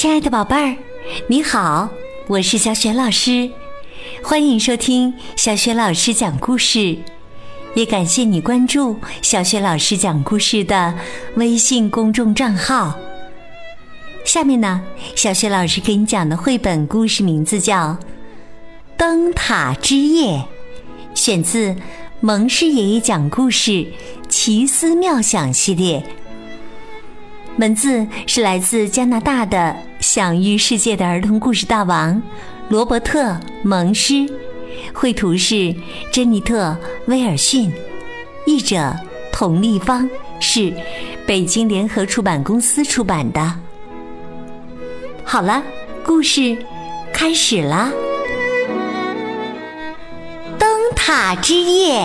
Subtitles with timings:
[0.00, 0.76] 亲爱的宝贝儿，
[1.26, 1.90] 你好，
[2.26, 3.50] 我是小雪老师，
[4.22, 6.96] 欢迎收听小雪老师讲故事，
[7.74, 10.94] 也感谢你关注小雪老师讲故事的
[11.34, 12.98] 微信公众账号。
[14.24, 14.80] 下面呢，
[15.14, 17.88] 小雪老师给你讲的绘本故事名字叫
[18.96, 20.38] 《灯塔之夜》，
[21.14, 21.76] 选自
[22.20, 23.86] 蒙氏爷爷讲故事
[24.30, 26.02] 奇思妙想系列。
[27.58, 29.76] 文字是来自加拿大的
[30.12, 32.20] 享誉世界的儿童故事大王
[32.68, 33.22] 罗伯特·
[33.62, 34.26] 蒙施，
[34.92, 35.72] 绘图是
[36.12, 36.70] 珍妮特·
[37.06, 37.72] 威尔逊，
[38.44, 38.92] 译者
[39.32, 40.10] 童立方，
[40.40, 40.74] 是
[41.28, 43.54] 北京联合出版公司出版的。
[45.24, 45.62] 好了，
[46.04, 46.58] 故事
[47.12, 47.92] 开始啦！
[50.58, 52.04] 灯塔之夜，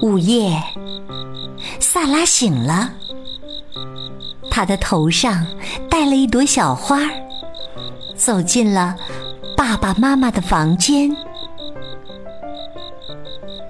[0.00, 0.58] 午夜。
[1.78, 2.94] 萨拉醒了，
[4.60, 5.46] 他的头上
[5.88, 6.98] 戴了一朵小花，
[8.14, 8.94] 走进了
[9.56, 11.10] 爸爸妈妈的房间。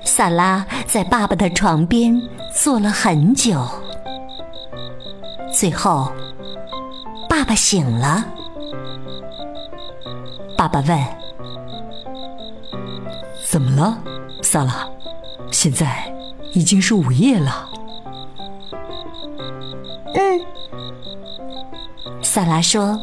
[0.04, 2.20] 萨拉在爸爸的床边
[2.52, 3.64] 坐了很久，
[5.52, 6.10] 最后
[7.28, 8.24] 爸爸醒了。
[10.56, 11.00] 爸爸问
[13.48, 13.96] ：“怎么了，
[14.42, 14.88] 萨拉？
[15.52, 16.12] 现在
[16.52, 17.68] 已经是午夜了。”
[20.12, 20.40] 嗯，
[22.32, 22.96] 萨拉说：“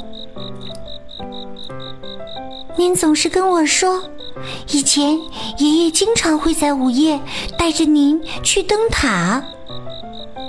[2.80, 4.02] 您总是跟我说，
[4.70, 5.20] 以前
[5.58, 7.20] 爷爷经常会在午夜
[7.58, 9.44] 带着您去灯塔。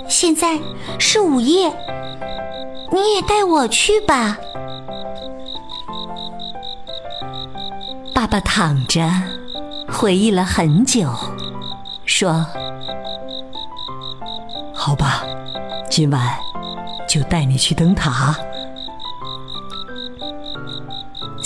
[0.07, 0.57] 现在
[0.97, 1.67] 是午夜，
[2.93, 4.37] 你也带我去吧。”
[8.15, 9.11] 爸爸躺着，
[9.91, 11.13] 回忆了很久，
[12.05, 12.45] 说
[14.73, 15.25] ：“好吧，
[15.89, 16.21] 今晚。”
[17.09, 18.37] 就带你去灯塔。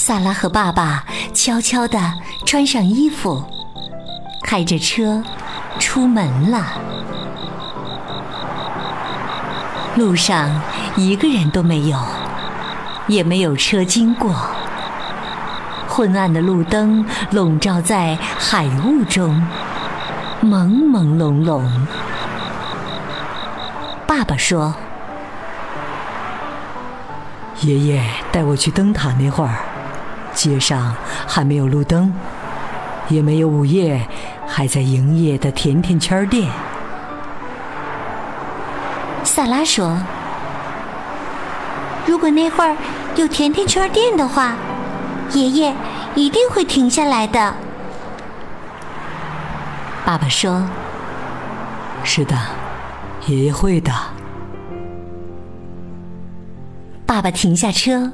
[0.06, 1.98] 萨拉和爸爸悄悄地
[2.46, 3.42] 穿上衣服，
[4.44, 5.24] 开着车
[5.80, 6.74] 出门了。
[9.96, 10.60] 路上
[10.98, 11.98] 一个人都没有，
[13.08, 14.36] 也没有车经过。
[15.88, 19.42] 昏暗的路灯笼罩在海雾中，
[20.42, 21.64] 朦朦胧胧。
[24.06, 24.76] 爸爸说。
[27.62, 28.04] 爷爷
[28.34, 29.56] 带我去灯塔那会儿，
[30.34, 30.96] 街上
[31.28, 32.14] 还没有路灯，
[33.10, 34.06] 也没有午夜
[34.48, 36.50] 还在营业的甜甜圈店。
[39.24, 39.98] 萨拉说
[42.06, 42.76] ：“如果那会儿
[43.16, 44.56] 有甜甜圈店的话，
[45.32, 45.74] 爷爷
[46.16, 47.54] 一定会停下来的。”
[50.06, 50.64] 爸爸说
[52.04, 52.38] ：“是的，
[53.28, 53.92] 爷爷会的。”
[57.06, 58.12] 爸爸停下车，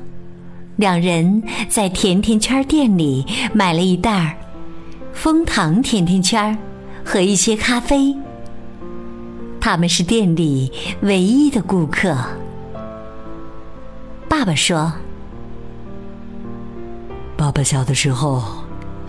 [0.79, 4.34] 两人在甜甜圈店里买了一袋儿
[5.12, 6.57] 蜂糖甜甜圈
[7.03, 8.16] 和一些咖啡。
[9.59, 12.16] 他们是店里唯一的顾客。
[14.29, 14.94] 爸爸说
[17.35, 18.41] ：“爸爸小的时候，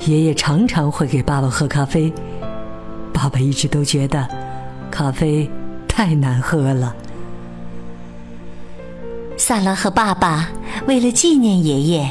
[0.07, 2.13] 爷爷常常会给爸爸喝咖啡。
[3.13, 4.29] 爸爸一直都觉得
[4.91, 5.49] 咖啡
[5.87, 6.93] 太难喝了。”
[9.43, 10.51] 萨拉和爸爸
[10.87, 12.11] 为了纪念爷爷，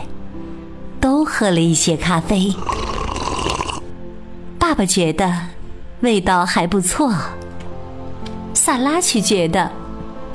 [0.99, 2.51] 都喝了一些咖啡。
[4.57, 5.31] 爸爸觉得
[5.99, 7.13] 味道还不错，
[8.55, 9.71] 萨拉却觉得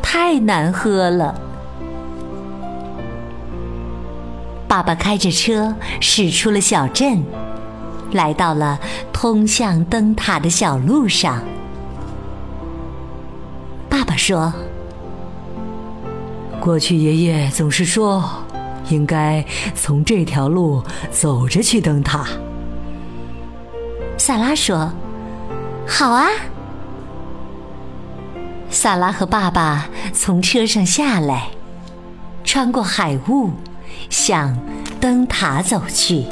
[0.00, 1.34] 太难喝了。
[4.68, 7.24] 爸爸开着车驶出了小镇，
[8.12, 8.78] 来到了
[9.12, 11.42] 通向灯塔的小路上。
[13.90, 14.52] 爸爸说。
[16.64, 18.24] 过去，爷爷总是说，
[18.88, 19.44] 应该
[19.74, 22.26] 从这条路走着去灯塔。
[24.16, 24.90] 萨拉说
[25.86, 26.26] ：“好啊。”
[28.70, 31.48] 萨拉和爸爸从车上下来，
[32.44, 33.50] 穿过海雾，
[34.08, 34.58] 向
[34.98, 36.24] 灯塔走去。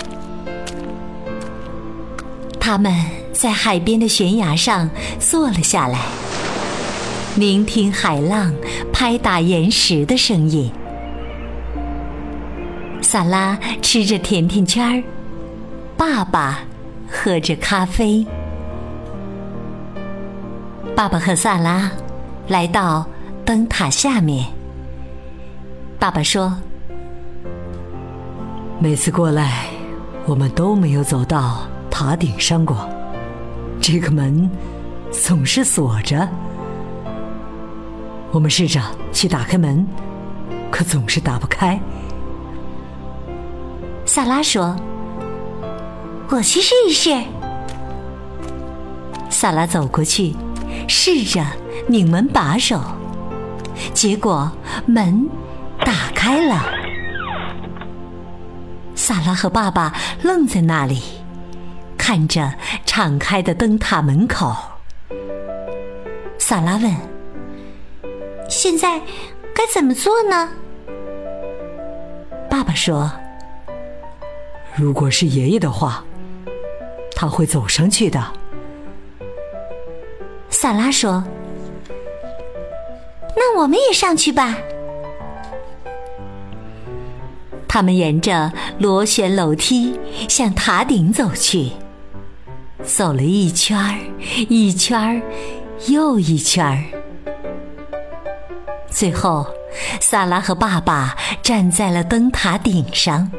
[2.59, 2.91] 他们
[3.35, 4.89] 在海边的悬崖上
[5.21, 5.99] 坐了下来。
[7.35, 8.53] 聆听海浪
[8.93, 10.71] 拍打岩石的声音。
[13.01, 15.03] 萨拉吃着甜甜圈儿，
[15.97, 16.61] 爸爸
[17.11, 18.27] 喝着咖啡。
[20.95, 21.91] 爸爸和萨拉
[22.49, 23.07] 来到
[23.47, 24.47] 灯塔下面。
[25.99, 26.55] 爸爸说
[28.79, 29.69] ：“每次过来，
[30.27, 32.87] 我们都没有走到塔顶上过，
[33.81, 34.51] 这个门
[35.11, 36.29] 总是锁着。”
[38.33, 38.81] 我们试着
[39.13, 39.87] 去打开门，
[40.71, 41.79] 可总是打不开。
[44.07, 44.75] 萨拉说
[46.31, 47.23] ：“我去试一试。”
[49.29, 50.35] 萨拉走过去，
[50.89, 51.45] 试着
[51.87, 52.81] 拧门把手，
[53.93, 54.51] 结果
[54.87, 55.29] 门
[55.81, 56.65] 打开了。
[58.95, 61.03] 萨拉和爸爸愣在那里，
[61.99, 62.55] 看着
[62.87, 64.55] 敞开的灯塔门口。
[66.39, 66.95] 萨拉问
[68.53, 69.01] ：“现在
[69.55, 70.51] 该怎么做呢？”
[72.51, 73.11] 爸爸说
[74.77, 76.05] ：“如果是爷爷的话，
[77.17, 78.23] 他会走上去的。”
[80.51, 81.25] 萨拉说
[83.35, 84.59] ：“那我们也上去吧。”
[87.67, 91.71] 他们沿着螺旋楼梯向塔顶走去，
[92.85, 93.99] 走了一圈儿，
[94.51, 95.23] 一圈儿，
[95.89, 96.85] 又一圈儿。
[98.93, 99.47] 最后，
[100.01, 103.31] 萨拉和爸爸站在了灯塔顶上，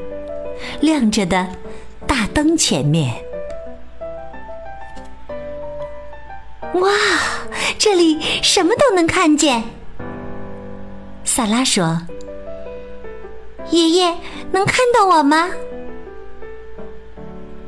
[0.82, 1.48] 亮着的
[2.08, 3.14] 大灯前面。
[6.74, 6.90] 哇，
[7.78, 9.64] 这里什么都能看见。
[11.24, 12.02] 萨拉说。
[13.70, 14.14] 爷爷
[14.52, 15.50] 能看到我吗？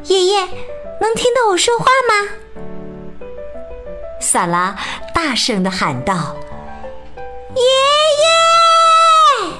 [0.08, 0.40] 爷爷
[1.00, 2.28] 能听到我说话吗？”
[4.20, 4.76] 萨拉
[5.14, 6.36] 大声的喊道
[7.54, 7.62] ：“爷
[9.52, 9.54] 爷！”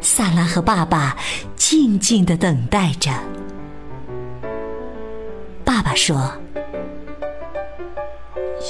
[0.00, 1.16] 萨拉和爸爸
[1.56, 3.10] 静静的等待着。
[5.64, 6.32] 爸爸说：“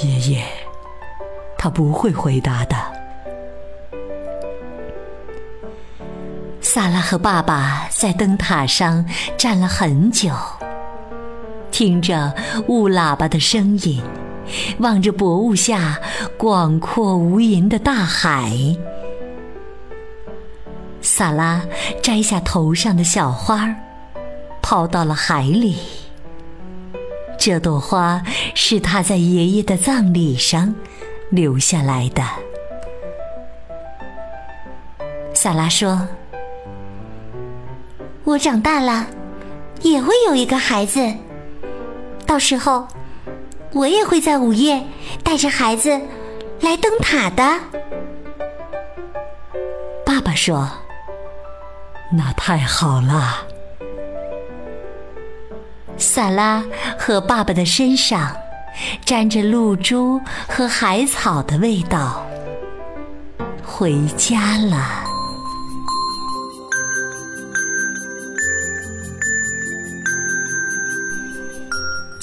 [0.02, 0.44] 爷爷，
[1.58, 2.76] 他不会回答的。”
[6.74, 9.06] 萨拉和爸爸在灯塔上
[9.36, 10.32] 站了很久，
[11.70, 12.34] 听着
[12.66, 14.02] 雾喇叭的声音，
[14.80, 15.96] 望着薄雾下
[16.36, 18.50] 广阔无垠的大海。
[21.00, 21.62] 萨拉
[22.02, 23.72] 摘下头上的小花，
[24.60, 25.78] 抛到了海里。
[27.38, 28.20] 这朵花
[28.56, 30.74] 是他在爷爷的葬礼上
[31.30, 32.24] 留下来的。
[35.32, 36.08] 萨拉说
[38.24, 39.06] ：“我长大了，
[39.82, 41.12] 也会有一个孩子。
[42.26, 42.88] 到时候，
[43.72, 44.82] 我也会在午夜
[45.22, 46.00] 带着孩子
[46.60, 47.60] 来灯塔的。”
[50.06, 50.70] 爸爸说
[52.16, 53.46] ：“那太好了。”
[55.98, 56.64] 萨拉
[56.98, 58.34] 和爸爸的身上
[59.04, 62.24] 沾着露珠和海草的味道。
[63.62, 65.03] 回家了，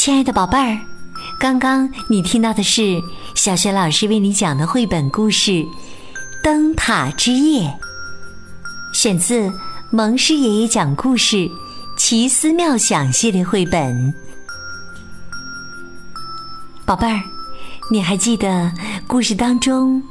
[0.03, 0.79] 亲爱的宝贝儿，
[1.39, 2.99] 刚刚你听到的是
[3.35, 5.51] 小学老师为你讲的绘本故事
[6.41, 7.67] 《灯塔之夜》，
[8.97, 9.53] 选自
[9.91, 11.47] 蒙师爷爷讲故事。
[11.95, 14.11] 奇思妙想系列绘本，
[16.83, 17.21] 宝贝儿，
[17.91, 18.71] 你还记得
[19.05, 20.01] 故事当中，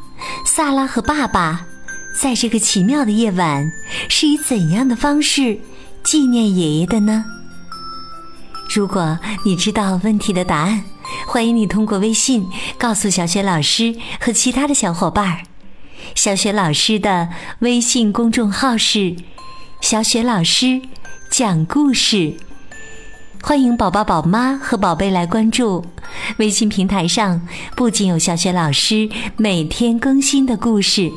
[0.47, 1.67] 萨拉和爸爸
[2.15, 3.69] 在这个奇妙的夜晚
[4.09, 5.59] 是以怎样的方式
[6.05, 7.25] 纪念爷爷的呢？
[8.72, 10.84] 如果你知道问题的答案，
[11.27, 12.46] 欢迎你通过微信
[12.79, 15.41] 告诉小雪老师和其他的小伙伴儿。
[16.15, 17.29] 小雪老师的
[17.60, 19.17] 微信公众号是
[19.81, 20.81] “小雪老师”。
[21.31, 22.34] 讲故事，
[23.41, 25.84] 欢迎宝宝、宝妈和宝贝来关注
[26.39, 27.41] 微信平台上。
[27.77, 31.08] 不仅有小雪老师每天更新的故事，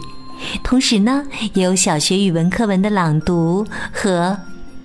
[0.63, 4.37] 同时呢，也有小学语文课文的朗读和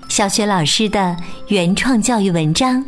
[0.09, 1.17] 小学老师的
[1.49, 2.85] 原创教育文章。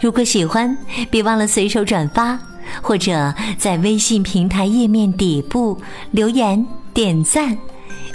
[0.00, 0.76] 如果喜欢，
[1.10, 2.38] 别忘了随手转发，
[2.80, 5.80] 或者在微信平台页面底部
[6.12, 7.56] 留言点赞。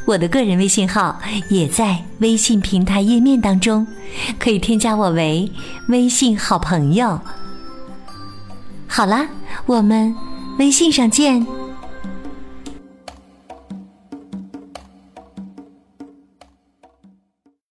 [0.06, 3.86] 我的个人微信号也在微信平台页面当中，
[4.40, 5.52] 可以添加我为
[5.90, 7.20] 微信好朋友。
[8.88, 9.28] 好啦，
[9.66, 10.16] 我们
[10.60, 11.46] 微信上见。